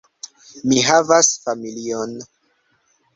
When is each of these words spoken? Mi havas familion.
Mi 0.69 0.79
havas 0.87 1.29
familion. 1.43 2.17